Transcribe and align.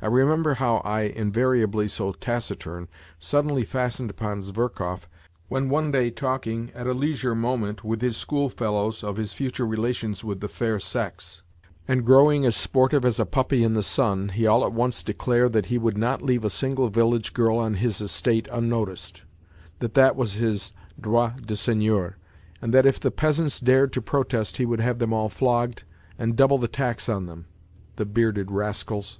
I 0.00 0.06
remember 0.06 0.54
how 0.54 0.76
I. 0.84 1.00
invariably 1.00 1.88
so 1.88 2.12
taciturn, 2.12 2.86
suddenly 3.18 3.64
fastened 3.64 4.10
upon 4.10 4.40
Zverkov, 4.42 5.08
when 5.48 5.68
one 5.68 5.90
day 5.90 6.08
talking 6.12 6.70
at 6.72 6.86
a 6.86 6.94
leisure 6.94 7.34
moment 7.34 7.82
98 7.82 7.82
NOTES 7.82 7.82
FROM 7.82 7.88
UNDERGROUND 8.36 8.52
with 8.52 8.54
his 8.54 8.62
schoolfellows 8.64 9.02
of 9.02 9.16
his 9.16 9.32
future 9.32 9.66
relations 9.66 10.22
with 10.22 10.38
the 10.38 10.46
fair 10.46 10.78
sex, 10.78 11.42
and 11.88 12.06
growing 12.06 12.46
as 12.46 12.54
sportive 12.54 13.04
as 13.04 13.18
a 13.18 13.26
puppy 13.26 13.64
in 13.64 13.74
the 13.74 13.82
sun, 13.82 14.28
he 14.28 14.46
all 14.46 14.64
at 14.64 14.72
once 14.72 15.02
declared 15.02 15.52
that 15.54 15.66
he 15.66 15.78
would 15.78 15.98
not 15.98 16.22
leave 16.22 16.44
a 16.44 16.48
single 16.48 16.88
village 16.88 17.32
girl 17.32 17.58
on 17.58 17.74
his 17.74 18.00
estate 18.00 18.46
unnoticed, 18.52 19.22
that 19.80 19.94
that 19.94 20.14
was 20.14 20.34
his 20.34 20.72
droit 21.00 21.44
de 21.44 21.56
seigneur, 21.56 22.16
and 22.62 22.72
that 22.72 22.86
if 22.86 23.00
the 23.00 23.10
peasants 23.10 23.58
dared 23.58 23.92
to 23.92 24.00
protest 24.00 24.58
he 24.58 24.64
would 24.64 24.80
have 24.80 25.00
them 25.00 25.12
all 25.12 25.28
flogged 25.28 25.82
and 26.16 26.36
double 26.36 26.56
the 26.56 26.68
tax 26.68 27.08
on 27.08 27.26
them, 27.26 27.46
the 27.96 28.06
bearded 28.06 28.52
rascals. 28.52 29.18